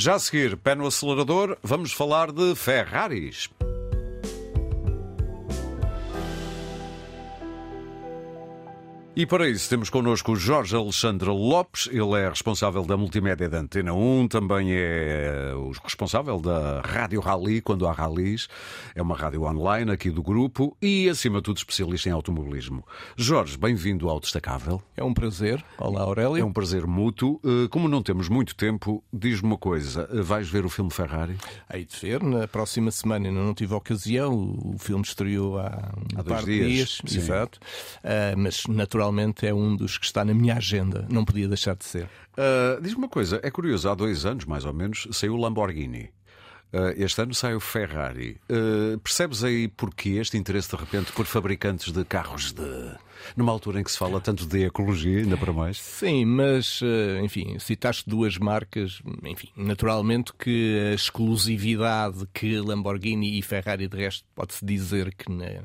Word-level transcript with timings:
Já 0.00 0.14
a 0.14 0.18
seguir, 0.20 0.56
pé 0.56 0.76
no 0.76 0.86
acelerador, 0.86 1.58
vamos 1.60 1.92
falar 1.92 2.30
de 2.30 2.54
Ferraris. 2.54 3.50
E 9.18 9.26
para 9.26 9.48
isso 9.48 9.68
temos 9.68 9.90
connosco 9.90 10.30
o 10.30 10.36
Jorge 10.36 10.76
Alexandre 10.76 11.28
Lopes, 11.28 11.88
ele 11.90 12.20
é 12.20 12.28
responsável 12.28 12.84
da 12.84 12.96
multimédia 12.96 13.48
da 13.48 13.58
Antena 13.58 13.92
1, 13.92 14.28
também 14.28 14.68
é 14.70 15.52
o 15.56 15.72
responsável 15.72 16.38
da 16.38 16.80
Rádio 16.82 17.20
Rally, 17.20 17.60
quando 17.60 17.88
há 17.88 17.92
rallies, 17.92 18.46
é 18.94 19.02
uma 19.02 19.16
rádio 19.16 19.42
online 19.42 19.90
aqui 19.90 20.08
do 20.08 20.22
grupo 20.22 20.76
e, 20.80 21.08
acima 21.08 21.38
de 21.38 21.42
tudo, 21.46 21.56
especialista 21.56 22.08
em 22.08 22.12
automobilismo. 22.12 22.86
Jorge, 23.16 23.58
bem-vindo 23.58 24.08
ao 24.08 24.20
Destacável. 24.20 24.80
É 24.96 25.02
um 25.02 25.12
prazer. 25.12 25.64
Olá, 25.78 26.02
Aurélio. 26.02 26.36
É 26.36 26.44
um 26.44 26.52
prazer 26.52 26.86
mútuo. 26.86 27.40
Eh, 27.44 27.66
como 27.70 27.88
não 27.88 28.04
temos 28.04 28.28
muito 28.28 28.54
tempo, 28.54 29.02
diz-me 29.12 29.48
uma 29.48 29.58
coisa, 29.58 30.08
eh, 30.12 30.22
vais 30.22 30.48
ver 30.48 30.64
o 30.64 30.68
filme 30.68 30.92
Ferrari? 30.92 31.36
Hei 31.74 31.84
de 31.84 31.96
ver, 31.96 32.22
na 32.22 32.46
próxima 32.46 32.92
semana 32.92 33.26
ainda 33.26 33.40
não 33.40 33.52
tive 33.52 33.74
ocasião, 33.74 34.32
o 34.32 34.76
filme 34.78 35.02
estreou 35.02 35.58
há 35.58 35.92
há 36.14 36.22
par 36.22 36.44
dias. 36.44 37.00
dias, 37.02 37.16
exato, 37.16 37.58
uh, 38.04 38.38
mas 38.38 38.62
naturalmente 38.68 39.07
é 39.46 39.54
um 39.54 39.74
dos 39.74 39.98
que 39.98 40.06
está 40.06 40.24
na 40.24 40.34
minha 40.34 40.56
agenda, 40.56 41.06
não 41.10 41.24
podia 41.24 41.48
deixar 41.48 41.74
de 41.74 41.84
ser. 41.84 42.04
Uh, 42.36 42.80
Diz-me 42.80 42.98
uma 42.98 43.08
coisa, 43.08 43.40
é 43.42 43.50
curioso, 43.50 43.88
há 43.88 43.94
dois 43.94 44.24
anos, 44.24 44.44
mais 44.44 44.64
ou 44.64 44.72
menos, 44.72 45.08
saiu 45.12 45.34
o 45.34 45.36
Lamborghini. 45.36 46.10
Uh, 46.72 46.92
este 46.96 47.22
ano 47.22 47.34
sai 47.34 47.54
o 47.54 47.60
Ferrari. 47.60 48.38
Uh, 48.50 48.98
percebes 48.98 49.42
aí 49.42 49.68
porquê 49.68 50.10
este 50.20 50.36
interesse 50.36 50.70
de 50.70 50.76
repente 50.76 51.12
por 51.12 51.24
fabricantes 51.24 51.92
de 51.92 52.04
carros 52.04 52.52
de. 52.52 52.62
Numa 53.36 53.52
altura 53.52 53.80
em 53.80 53.84
que 53.84 53.90
se 53.90 53.98
fala 53.98 54.20
tanto 54.20 54.46
de 54.46 54.64
ecologia, 54.64 55.18
ainda 55.20 55.36
para 55.36 55.52
mais? 55.52 55.78
Sim, 55.78 56.24
mas, 56.24 56.80
uh, 56.82 57.24
enfim, 57.24 57.58
citaste 57.58 58.08
duas 58.08 58.36
marcas, 58.38 59.00
enfim, 59.24 59.48
naturalmente 59.56 60.32
que 60.38 60.90
a 60.90 60.94
exclusividade 60.94 62.26
que 62.32 62.58
Lamborghini 62.60 63.38
e 63.38 63.42
Ferrari, 63.42 63.88
de 63.88 63.96
resto, 63.96 64.24
pode-se 64.34 64.64
dizer 64.64 65.14
que 65.14 65.30
na- 65.30 65.62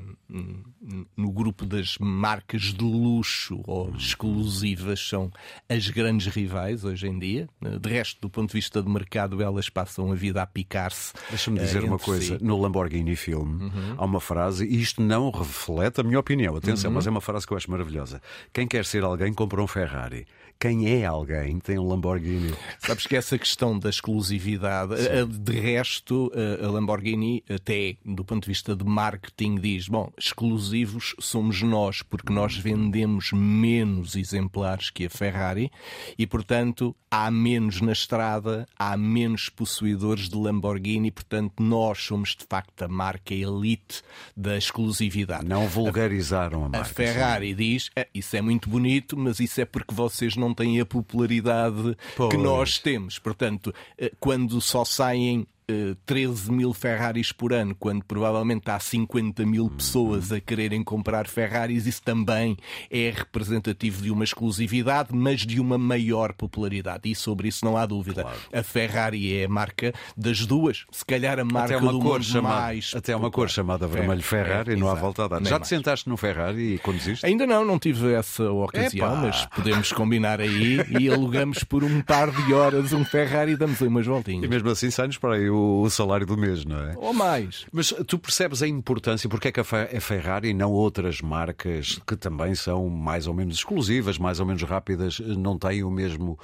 no 1.15 1.31
grupo 1.31 1.65
das 1.65 1.97
marcas 1.99 2.73
de 2.73 2.83
luxo 2.83 3.61
ou 3.65 3.93
exclusivas 3.95 4.99
são 4.99 5.31
as 5.69 5.87
grandes 5.89 6.27
rivais 6.27 6.83
hoje 6.83 7.07
em 7.07 7.17
dia. 7.19 7.47
De 7.79 7.89
resto, 7.89 8.19
do 8.21 8.29
ponto 8.29 8.49
de 8.49 8.53
vista 8.53 8.81
de 8.81 8.89
mercado, 8.89 9.41
elas 9.41 9.69
passam 9.69 10.11
a 10.11 10.15
vida 10.15 10.41
a 10.41 10.45
picar-se. 10.47 11.13
Deixa-me 11.29 11.59
eh, 11.59 11.63
dizer 11.63 11.83
uma 11.83 11.99
coisa: 11.99 12.37
si. 12.37 12.43
no 12.43 12.59
Lamborghini 12.59 13.15
filme 13.15 13.71
há 13.97 14.03
uma 14.05 14.19
frase, 14.19 14.65
e 14.65 14.81
isto 14.81 15.01
não 15.01 15.29
reflete 15.31 16.01
a 16.01 16.03
minha 16.03 16.19
opinião, 16.19 16.55
atenção, 16.55 16.91
mas 16.91 17.05
é 17.07 17.09
uma 17.09 17.21
frase 17.21 17.42
que 17.47 17.53
eu 17.53 17.57
acho 17.57 17.69
maravilhosa. 17.71 18.21
Quem 18.51 18.67
quer 18.67 18.85
ser 18.85 19.03
alguém 19.03 19.33
compra 19.33 19.61
um 19.61 19.67
Ferrari. 19.67 20.25
Quem 20.59 20.87
é 21.01 21.03
alguém 21.05 21.59
tem 21.59 21.77
um 21.77 21.85
Lamborghini. 21.87 22.53
Sabes 22.79 23.05
que 23.05 23.15
essa 23.17 23.37
questão 23.37 23.77
da 23.77 23.89
exclusividade, 23.89 24.93
a- 24.93 25.25
de 25.25 25.59
resto, 25.59 26.31
a 26.61 26.65
a 26.65 26.71
Lamborghini, 26.71 27.43
até 27.49 27.97
do 28.05 28.23
ponto 28.23 28.43
de 28.43 28.47
vista 28.49 28.73
de 28.75 28.85
marketing, 28.85 29.55
diz: 29.55 29.89
bom, 29.89 30.09
exclusivos 30.17 31.15
somos 31.19 31.61
nós, 31.61 32.01
porque 32.01 32.31
nós 32.31 32.55
vendemos 32.55 33.31
menos 33.33 34.15
exemplares 34.15 34.89
que 34.89 35.07
a 35.07 35.09
Ferrari 35.09 35.69
e, 36.17 36.25
portanto, 36.25 36.95
há 37.11 37.29
menos 37.29 37.81
na 37.81 37.91
estrada, 37.91 38.65
há 38.77 38.95
menos 38.95 39.49
possuidores 39.49 40.29
de 40.29 40.35
Lamborghini, 40.37 41.11
portanto, 41.11 41.61
nós 41.61 41.99
somos 41.99 42.29
de 42.35 42.45
facto 42.47 42.83
a 42.83 42.87
marca 42.87 43.33
elite 43.33 44.01
da 44.37 44.55
exclusividade. 44.57 45.45
Não 45.45 45.67
vulgarizaram 45.67 46.63
a 46.63 46.65
A 46.67 46.69
marca. 46.69 46.85
Ferrari 46.85 47.32
diz: 47.39 47.89
"Ah, 47.95 48.05
Isso 48.13 48.35
é 48.35 48.41
muito 48.41 48.69
bonito, 48.69 49.17
mas 49.17 49.39
isso 49.39 49.59
é 49.61 49.65
porque 49.65 49.93
vocês 49.93 50.35
não 50.35 50.53
têm 50.53 50.79
a 50.79 50.85
popularidade 50.85 51.97
Pois. 52.15 52.29
que 52.31 52.37
nós 52.37 52.77
temos. 52.77 53.19
Portanto, 53.19 53.73
eh, 53.97 54.11
quando 54.19 54.59
só 54.61 54.83
saem. 54.85 55.45
Eh, 55.67 55.95
13 56.05 56.51
mil 56.51 56.73
Ferraris 56.73 57.31
por 57.31 57.53
ano, 57.53 57.75
quando 57.75 58.03
provavelmente 58.03 58.69
há 58.69 58.79
50 58.79 59.45
mil 59.45 59.69
pessoas 59.69 60.31
a 60.31 60.39
quererem 60.39 60.83
comprar 60.83 61.27
Ferraris, 61.27 61.85
isso 61.85 62.01
também 62.03 62.57
é 62.89 63.11
representativo 63.15 64.01
de 64.01 64.11
uma 64.11 64.23
exclusividade, 64.23 65.09
mas 65.13 65.41
de 65.41 65.59
uma 65.59 65.77
maior 65.77 66.33
popularidade. 66.33 67.09
E 67.09 67.15
sobre 67.15 67.47
isso 67.47 67.65
não 67.65 67.77
há 67.77 67.85
dúvida. 67.85 68.25
A 68.51 68.63
Ferrari 68.63 69.35
é 69.37 69.45
a 69.45 69.49
marca 69.49 69.93
das 70.15 70.45
duas, 70.45 70.85
se 70.91 71.05
calhar 71.05 71.39
a 71.39 71.43
marca 71.45 71.79
do 71.79 71.99
cor 71.99 72.13
mundo 72.13 72.23
chamada, 72.23 72.55
mais. 72.61 72.91
até 72.95 73.15
uma 73.15 73.23
cor 73.23 73.31
popular. 73.31 73.49
chamada 73.49 73.87
vermelho 73.87 74.19
É, 74.19 74.23
Ferrari, 74.23 74.73
é, 74.73 74.75
não 74.75 74.87
há 74.89 74.93
volta 74.93 75.25
a 75.25 75.27
dar. 75.27 75.39
Já 75.43 75.55
te 75.57 75.59
mais. 75.61 75.67
sentaste 75.67 76.09
no 76.09 76.17
Ferrari 76.17 76.75
e 76.75 76.79
conduziste? 76.79 77.25
Ainda 77.25 77.45
não, 77.47 77.63
não 77.65 77.79
tive 77.79 78.13
essa 78.13 78.51
ocasião, 78.51 79.07
Epá! 79.13 79.21
mas 79.21 79.45
podemos 79.47 79.91
combinar 79.91 80.39
aí 80.41 80.79
e 80.99 81.09
alugamos 81.09 81.63
por 81.63 81.83
um 81.83 82.01
par 82.01 82.31
de 82.31 82.53
horas 82.53 82.93
um 82.93 83.03
Ferrari 83.05 83.53
e 83.53 83.55
damos 83.57 83.81
aí 83.81 83.87
umas 83.87 84.05
E 84.05 84.09
voltinhas. 84.09 84.49
mesmo 84.49 84.69
assim 84.69 84.89
sai-nos 84.91 85.17
para 85.17 85.35
aí 85.35 85.49
o, 85.53 85.81
o 85.81 85.89
salário 85.89 86.25
do 86.25 86.35
mês, 86.35 86.65
não 86.65 86.79
é? 86.79 86.95
Ou 86.97 87.13
mais. 87.13 87.65
Mas 87.71 87.93
tu 88.07 88.19
percebes 88.19 88.61
a 88.61 88.67
importância, 88.67 89.29
porque 89.29 89.47
é 89.47 89.51
que 89.51 89.59
a 89.59 89.63
Fe- 89.63 89.95
a 89.95 90.01
Ferrari 90.01 90.49
e 90.49 90.53
não 90.53 90.71
outras 90.71 91.21
marcas 91.21 92.01
que 92.05 92.15
também 92.15 92.55
são 92.55 92.89
mais 92.89 93.27
ou 93.27 93.33
menos 93.33 93.55
exclusivas, 93.57 94.17
mais 94.17 94.39
ou 94.39 94.45
menos 94.45 94.63
rápidas, 94.63 95.19
não 95.19 95.57
têm 95.57 95.83
o 95.83 95.91
mesmo 95.91 96.37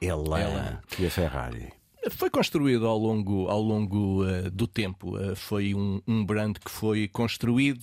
elan 0.00 0.78
que 0.88 1.06
a 1.06 1.10
Ferrari? 1.10 1.72
Foi 2.10 2.30
construído 2.30 2.86
ao 2.86 2.98
longo, 2.98 3.48
ao 3.48 3.60
longo 3.60 4.24
eh, 4.24 4.50
do 4.50 4.66
tempo. 4.66 5.16
Eh, 5.18 5.34
foi 5.34 5.74
um, 5.74 6.00
um 6.06 6.24
brand 6.24 6.56
que 6.56 6.70
foi 6.70 7.08
construído 7.08 7.82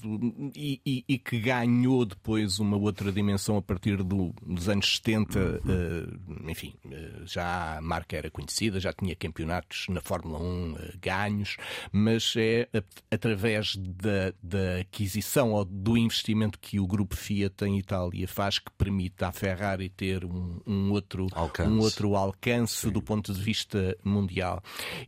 e, 0.55 0.79
e- 0.85 1.03
e 1.07 1.17
que 1.17 1.39
ganhou 1.39 2.05
depois 2.05 2.59
uma 2.59 2.77
outra 2.77 3.11
dimensão 3.11 3.57
a 3.57 3.61
partir 3.61 3.97
do- 4.03 4.33
dos 4.45 4.67
anos 4.69 4.95
70. 4.95 5.39
eh, 5.67 6.51
enfim, 6.51 6.73
eh, 6.91 7.11
já 7.25 7.77
a 7.77 7.81
marca 7.81 8.15
era 8.17 8.29
conhecida, 8.31 8.79
já 8.79 8.91
tinha 8.93 9.15
campeonatos 9.15 9.85
na 9.89 10.01
Fórmula 10.01 10.39
1 10.39 10.75
eh, 10.77 10.93
ganhos, 11.01 11.57
mas 11.91 12.33
é 12.37 12.67
através 13.11 13.75
da, 13.77 14.33
da 14.41 14.77
aquisição 14.81 15.51
ou 15.53 15.65
do 15.65 15.97
investimento 15.97 16.59
que 16.59 16.79
o 16.79 16.87
grupo 16.87 17.15
Fiat 17.15 17.63
em 17.65 17.77
Itália 17.79 18.27
faz 18.27 18.59
que 18.59 18.71
permite 18.77 19.23
à 19.23 19.31
Ferrari 19.31 19.89
ter 19.89 20.25
um, 20.25 20.59
um 20.65 20.91
outro 20.91 21.27
Alcance. 21.33 21.69
um 21.69 21.79
outro 21.79 22.15
alcance 22.15 22.89
do 22.89 23.01
ponto 23.01 23.33
de 23.33 23.41
vista 23.41 23.95
mundial. 24.03 24.14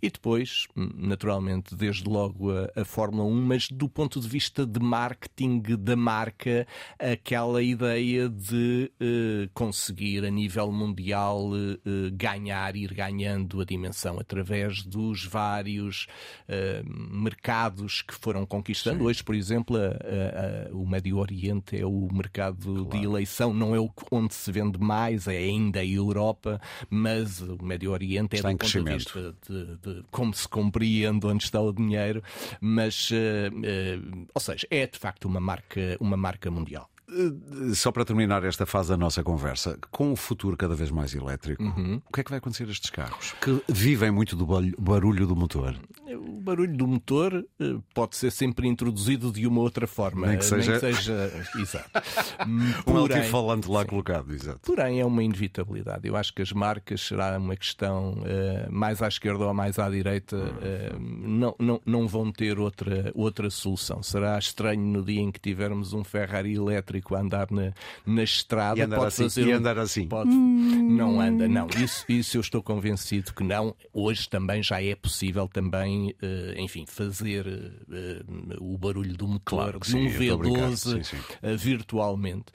E 0.01 0.09
depois, 0.09 0.67
naturalmente, 0.75 1.75
desde 1.75 2.07
logo 2.09 2.51
a, 2.51 2.69
a 2.81 2.85
Fórmula 2.85 3.23
1, 3.23 3.41
mas 3.45 3.67
do 3.69 3.87
ponto 3.89 4.19
de 4.19 4.27
vista 4.27 4.65
de 4.65 4.79
marketing 4.79 5.61
da 5.79 5.95
marca, 5.95 6.67
aquela 6.99 7.61
ideia 7.61 8.27
de 8.29 8.91
eh, 8.99 9.49
conseguir 9.53 10.25
a 10.25 10.29
nível 10.29 10.71
mundial 10.71 11.51
eh, 11.55 11.77
eh, 11.85 12.09
ganhar, 12.13 12.75
ir 12.75 12.93
ganhando 12.93 13.61
a 13.61 13.65
dimensão 13.65 14.19
através 14.19 14.83
dos 14.83 15.25
vários 15.25 16.07
eh, 16.47 16.81
mercados 17.21 18.01
que 18.01 18.13
foram 18.13 18.45
conquistando. 18.45 19.03
Hoje, 19.05 19.23
por 19.23 19.35
exemplo, 19.35 19.77
a- 19.77 20.69
a- 20.69 20.73
o 20.75 20.85
Médio 20.87 21.17
Oriente 21.17 21.77
é 21.79 21.85
o 21.85 22.07
mercado 22.11 22.85
de 22.85 23.03
eleição, 23.03 23.53
não 23.53 23.75
é 23.75 23.79
o 23.79 23.89
onde 24.11 24.33
se 24.33 24.51
vende 24.51 24.79
mais, 24.79 25.27
é 25.27 25.37
ainda 25.37 25.79
a 25.79 25.85
Europa, 25.85 26.59
mas 26.89 27.41
o 27.41 27.57
Médio 27.63 27.91
Oriente 27.91 28.35
é 28.35 28.37
Está 28.37 28.49
do 28.49 28.57
ponto 28.57 28.71
de. 28.83 28.96
Vista 28.97 29.35
de, 29.47 29.77
de 29.77 30.03
como 30.11 30.33
se 30.33 30.47
compreende 30.47 31.25
onde 31.25 31.43
está 31.43 31.61
o 31.61 31.71
dinheiro, 31.73 32.23
mas, 32.61 33.09
eh, 33.11 33.49
eh, 33.63 33.99
ou 34.33 34.41
seja, 34.41 34.67
é 34.69 34.85
de 34.87 34.97
facto 34.97 35.25
uma 35.25 35.39
marca, 35.39 35.97
uma 35.99 36.17
marca 36.17 36.49
mundial. 36.51 36.89
Eh, 37.09 37.73
Só 37.73 37.91
para 37.91 38.03
terminar 38.03 38.43
esta 38.43 38.65
fase 38.65 38.89
da 38.89 38.97
nossa 38.97 39.23
conversa, 39.23 39.77
com 39.91 40.11
o 40.11 40.15
futuro 40.15 40.57
cada 40.57 40.75
vez 40.75 40.91
mais 40.91 41.13
elétrico, 41.13 41.63
o 41.63 42.11
que 42.13 42.21
é 42.21 42.23
que 42.23 42.29
vai 42.29 42.39
acontecer 42.39 42.67
a 42.67 42.71
estes 42.71 42.89
carros? 42.89 43.33
Que 43.41 43.61
vivem 43.69 44.11
muito 44.11 44.35
do 44.35 44.45
barulho 44.77 45.25
do 45.25 45.35
motor. 45.35 45.75
O 46.17 46.41
barulho 46.41 46.75
do 46.75 46.87
motor 46.87 47.45
eh, 47.59 47.75
pode 47.93 48.15
ser 48.15 48.31
sempre 48.31 48.67
introduzido 48.67 49.31
de 49.31 49.45
uma 49.47 49.61
outra 49.61 49.85
forma. 49.87 50.27
Nem 50.27 50.37
que 50.37 50.45
seja- 50.45 50.79
Exato. 51.59 51.89
Um 52.47 52.83
Porém- 52.83 53.17
altifalante 53.17 53.69
lá 53.69 53.85
colocado, 53.85 54.33
exato. 54.33 54.59
Porém, 54.63 54.99
é 54.99 55.05
uma 55.05 55.23
inevitabilidade. 55.23 56.07
Eu 56.07 56.15
acho 56.15 56.33
que 56.33 56.41
as 56.41 56.51
marcas 56.51 57.01
será 57.01 57.37
uma 57.37 57.55
questão 57.55 58.21
eh, 58.25 58.67
mais 58.69 59.01
à 59.01 59.07
esquerda 59.07 59.45
ou 59.45 59.53
mais 59.53 59.77
à 59.79 59.89
direita, 59.89 60.37
eh, 60.61 60.91
não, 60.99 61.55
não, 61.59 61.81
não 61.85 62.07
vão 62.07 62.31
ter 62.31 62.59
outra, 62.59 63.11
outra 63.15 63.49
solução. 63.49 64.01
Será 64.03 64.37
estranho 64.37 64.81
no 64.81 65.03
dia 65.03 65.21
em 65.21 65.31
que 65.31 65.39
tivermos 65.39 65.93
um 65.93 66.03
Ferrari 66.03 66.53
elétrico 66.55 67.15
a 67.15 67.19
andar 67.21 67.47
na, 67.51 67.73
na 68.05 68.23
estrada. 68.23 68.79
E 68.79 68.83
andar 68.83 68.95
pode 68.97 69.07
assim, 69.09 69.23
fazer 69.23 69.51
andar 69.51 69.77
assim. 69.77 70.07
pode- 70.07 70.29
Não 70.29 71.19
anda, 71.19 71.47
não. 71.47 71.67
Isso, 71.81 72.05
isso 72.07 72.37
eu 72.37 72.41
estou 72.41 72.61
convencido 72.61 73.33
que 73.33 73.43
não. 73.43 73.75
Hoje 73.93 74.29
também 74.29 74.61
já 74.63 74.81
é 74.81 74.95
possível 74.95 75.47
também, 75.47 76.06
eh, 76.21 76.55
enfim, 76.57 76.85
fazer 76.87 77.45
eh, 77.47 78.23
o 78.59 78.77
barulho 78.77 79.15
do 79.15 79.27
motor 79.27 79.39
Claro 79.45 79.79
um 79.95 80.37
brincar. 80.37 80.69
V12 80.69 80.75
Sim, 80.77 81.03
sim. 81.03 81.17
eh, 81.41 81.55
virtualmente. 81.55 82.45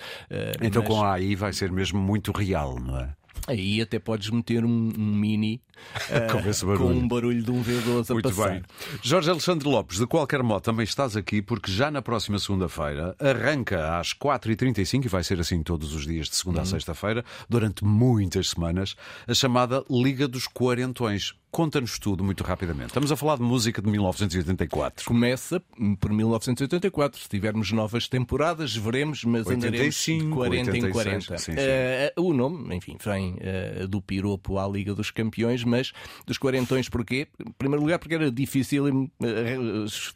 Então 0.61 0.83
mas- 0.83 0.91
com 0.93 1.03
a 1.03 1.13
AI 1.15 1.35
vai 1.37 1.53
ser 1.53 1.71
mesmo 1.73 2.01
muito 2.01 2.33
real, 2.33 2.79
não 2.79 2.99
é? 2.99 3.15
Aí 3.49 3.81
até 3.81 3.99
podes 3.99 4.31
meter 4.31 4.65
um, 4.65 4.93
um 4.97 5.17
mini 5.17 5.61
Com 6.31 6.49
esse 6.49 6.65
com 6.65 6.85
um 6.93 7.09
barulho 7.09 7.43
de 7.43 7.51
um 7.51 7.61
V12 7.61 8.11
a 8.11 8.13
Muito 8.15 8.29
passar. 8.29 8.51
bem. 8.53 8.63
Jorge 9.03 9.31
Alexandre 9.31 9.69
Lopes, 9.69 9.99
de 9.99 10.07
qualquer 10.07 10.45
modo, 10.45 10.61
também 10.63 10.85
estás 10.85 11.17
aqui 11.17 11.43
porque 11.43 11.73
já 11.73 11.91
na 11.91 12.01
próxima 12.01 12.39
segunda-feira 12.39 13.17
arranca 13.19 13.99
às 13.99 14.15
4h35 14.15 15.07
e 15.07 15.09
vai 15.09 15.25
ser 15.25 15.41
assim 15.41 15.61
todos 15.61 15.93
os 15.93 16.07
dias 16.07 16.29
de 16.29 16.37
segunda 16.37 16.59
Uhum. 16.59 16.63
a 16.63 16.67
sexta-feira, 16.67 17.25
durante 17.49 17.85
muitas 17.85 18.51
semanas, 18.51 18.95
a 19.27 19.35
chamada 19.35 19.83
Liga 19.91 20.29
dos 20.29 20.47
Quarentões. 20.47 21.35
Conta-nos 21.53 21.99
tudo 21.99 22.25
muito 22.25 22.43
rapidamente. 22.43 22.89
Estamos 22.89 23.13
a 23.13 23.17
falar 23.17 23.37
de 23.37 23.43
música 23.43 23.83
de 23.83 23.89
1984. 23.91 25.05
Começa 25.05 25.63
por 26.01 26.11
1984. 26.11 27.21
Se 27.21 27.29
tivermos 27.29 27.71
novas 27.71 28.09
temporadas, 28.09 28.75
veremos, 28.75 29.23
mas 29.23 29.47
85, 29.47 30.43
andaremos 30.43 30.65
de 30.65 30.71
40 30.71 30.71
86, 30.71 30.85
em 30.85 30.91
40. 30.91 31.39
sim, 31.39 31.53
sim. 31.53 31.59
Uh, 31.59 32.23
o 32.23 32.33
nome, 32.33 32.75
enfim, 32.75 32.97
vem 33.05 33.35
uh, 33.35 33.87
do 33.87 34.01
piropo 34.01 34.59
à 34.59 34.67
Liga 34.67 34.95
dos 34.95 35.11
Campeões, 35.11 35.63
mas 35.63 35.93
dos 36.27 36.39
quarentões 36.39 36.89
porquê? 36.89 37.29
Em 37.39 37.53
primeiro 37.53 37.83
lugar, 37.83 37.99
porque 37.99 38.15
era 38.15 38.31
difícil, 38.31 38.87
uh, 38.87 39.11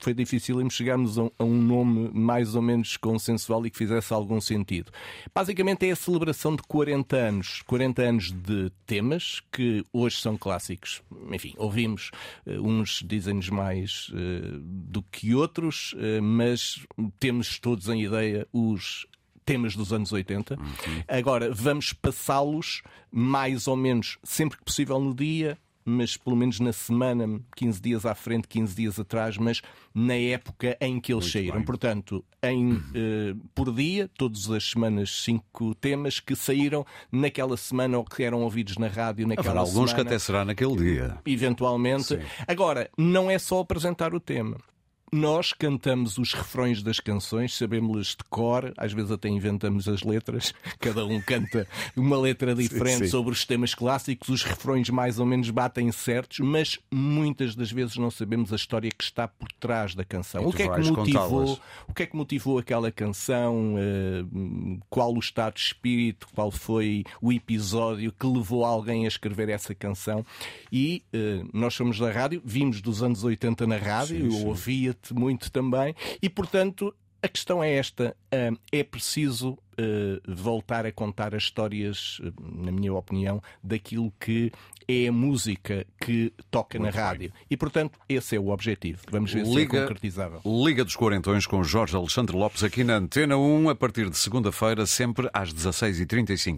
foi 0.01 0.15
difícil 0.15 0.57
chegarmos 0.71 1.19
a, 1.19 1.31
a 1.39 1.45
um 1.45 1.61
nome 1.61 2.11
mais 2.15 2.55
ou 2.55 2.63
menos 2.63 2.97
consensual 2.97 3.67
e 3.67 3.71
que 3.71 3.77
fizesse 3.77 4.11
algum 4.11 4.41
sentido. 4.41 4.91
Basicamente 5.35 5.87
é 5.87 5.91
a 5.91 5.97
celebração 5.97 6.57
de 6.57 6.63
40 6.63 7.15
anos, 7.15 7.63
40 7.67 8.03
anos 8.03 8.33
de 8.33 8.73
temas 8.87 9.43
que 9.53 9.85
hoje 9.93 10.17
são 10.17 10.39
clássicos. 10.39 11.03
Enfim, 11.33 11.55
ouvimos, 11.57 12.11
uns 12.47 13.03
dizem-nos 13.05 13.49
mais 13.49 14.11
do 14.63 15.03
que 15.03 15.35
outros, 15.35 15.95
mas 16.23 16.87
temos 17.19 17.59
todos 17.59 17.89
em 17.89 18.05
ideia 18.05 18.47
os 18.53 19.07
temas 19.47 19.77
dos 19.77 19.93
anos 19.93 20.13
80. 20.13 20.59
Uhum. 20.59 21.03
Agora, 21.07 21.55
vamos 21.55 21.93
passá-los 21.93 22.83
mais 23.11 23.69
ou 23.69 23.77
menos 23.77 24.19
sempre 24.25 24.59
que 24.59 24.65
possível 24.65 24.99
no 24.99 25.15
dia, 25.15 25.57
mas 25.87 26.17
pelo 26.17 26.35
menos 26.35 26.59
na 26.59 26.73
semana, 26.73 27.41
15 27.55 27.81
dias 27.81 28.05
à 28.05 28.15
frente, 28.15 28.49
15 28.49 28.75
dias 28.75 28.99
atrás, 28.99 29.39
mas 29.39 29.63
na 29.95 30.15
época 30.15 30.77
em 30.81 31.01
que 31.01 31.13
eles 31.13 31.25
Muito 31.25 31.33
saíram. 31.33 31.57
Bem. 31.57 31.65
Portanto, 31.65 32.25
em, 32.43 32.73
uhum. 32.73 32.83
eh, 32.93 33.35
por 33.55 33.73
dia, 33.73 34.11
todas 34.19 34.51
as 34.51 34.65
semanas, 34.65 35.23
cinco 35.23 35.75
temas 35.77 36.19
que 36.19 36.35
saíram 36.35 36.85
naquela 37.11 37.57
semana 37.57 37.97
ou 37.97 38.05
que 38.05 38.25
eram 38.25 38.43
ouvidos 38.43 38.77
na 38.77 38.89
rádio 38.89 39.27
naquela 39.29 39.49
Haverá 39.49 39.61
alguns 39.61 39.91
semana. 39.91 39.95
que 39.95 40.01
até 40.01 40.19
será 40.19 40.45
naquele 40.45 40.77
dia. 40.77 41.19
Eventualmente. 41.25 42.05
Sim. 42.05 42.19
Agora, 42.49 42.91
não 42.99 43.31
é 43.31 43.39
só 43.39 43.61
apresentar 43.61 44.13
o 44.13 44.21
tema 44.21 44.59
nós 45.13 45.53
cantamos 45.53 46.19
os 46.19 46.33
refrões 46.35 46.83
das 46.83 46.99
canções, 46.99 47.57
sabemos 47.57 48.09
de 48.09 48.25
cor, 48.29 48.73
às 48.77 48.93
vezes 48.93 49.11
até 49.11 49.29
inventamos 49.29 49.89
as 49.89 50.03
letras, 50.03 50.53
cada 50.81 51.05
um 51.07 51.21
canta 51.21 51.67
uma 51.97 52.19
letra 52.19 52.55
diferente 52.55 52.99
sim, 52.99 53.05
sim. 53.05 53.11
sobre 53.11 53.33
os 53.33 53.45
temas 53.45 53.75
clássicos, 53.75 54.29
os 54.29 54.43
refrões 54.43 54.91
mais 54.91 55.19
ou 55.19 55.27
menos 55.27 55.49
batem 55.51 55.91
certos, 55.93 56.41
mas 56.41 56.79
muitas 56.93 57.55
das 57.55 57.71
vezes 57.71 57.97
não 57.97 58.11
sabemos 58.11 58.53
a 58.53 58.57
história 58.57 58.91
que 58.91 59.05
está 59.05 59.29
por 59.29 59.51
trás 59.53 59.95
da 59.95 60.05
canção. 60.05 60.47
O 60.47 60.53
que, 60.53 60.63
é 60.63 60.69
que 60.69 60.91
motivou, 60.91 61.61
o 61.89 61.95
que 61.95 62.03
é 62.03 62.07
que 62.07 62.17
motivou 62.17 62.59
aquela 62.59 62.91
canção? 62.91 63.77
Eh, 63.79 64.25
qual 64.91 65.15
o 65.15 65.19
estado 65.19 65.55
de 65.55 65.61
espírito? 65.61 66.27
Qual 66.35 66.51
foi 66.51 67.05
o 67.21 67.33
episódio 67.33 68.13
que 68.13 68.27
levou 68.27 68.65
alguém 68.65 69.05
a 69.05 69.09
escrever 69.09 69.49
essa 69.49 69.75
canção? 69.75 70.25
E 70.73 71.05
eh, 71.13 71.43
nós 71.53 71.75
somos 71.75 71.99
da 71.99 72.11
rádio, 72.11 72.43
vimos 72.45 72.81
dos 72.81 73.03
anos 73.03 73.23
80 73.23 73.67
na 73.67 73.77
rádio, 73.77 74.31
sim, 74.31 74.41
eu 74.41 74.49
ouvia 74.49 74.96
muito 75.15 75.51
também, 75.51 75.95
e 76.23 76.29
portanto 76.29 76.95
a 77.23 77.29
questão 77.29 77.63
é 77.63 77.75
esta: 77.75 78.17
é 78.71 78.85
preciso 78.85 79.51
uh, 79.51 80.21
voltar 80.27 80.87
a 80.87 80.93
contar 80.93 81.35
as 81.35 81.45
histórias, 81.45 82.21
uh, 82.21 82.33
na 82.41 82.71
minha 82.71 82.93
opinião, 82.95 83.43
daquilo 83.63 84.13
que 84.21 84.53
é 84.89 85.09
a 85.09 85.13
música 85.13 85.85
que 86.01 86.33
toca 86.51 86.79
Muito 86.79 86.95
na 86.95 87.01
rádio. 87.03 87.31
Bem. 87.31 87.41
E, 87.51 87.57
portanto, 87.57 87.99
esse 88.09 88.37
é 88.37 88.39
o 88.39 88.49
objetivo. 88.49 89.01
Vamos 89.11 89.33
ver 89.33 89.45
Liga, 89.45 89.71
se 89.71 89.77
é 89.77 89.81
concretizável. 89.81 90.41
Liga 90.45 90.85
dos 90.85 90.95
Quarentões 90.95 91.47
com 91.47 91.63
Jorge 91.65 91.97
Alexandre 91.97 92.37
Lopes 92.37 92.63
aqui 92.63 92.85
na 92.85 92.95
Antena 92.97 93.37
1, 93.37 93.71
a 93.71 93.75
partir 93.75 94.09
de 94.09 94.17
segunda-feira, 94.17 94.87
sempre 94.87 95.29
às 95.33 95.53
16h35. 95.53 96.55